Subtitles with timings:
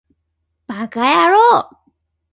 [0.67, 1.69] ヴぁかやろう